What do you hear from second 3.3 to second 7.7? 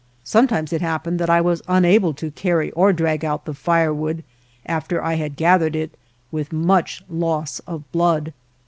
the firewood after I had gathered it with much loss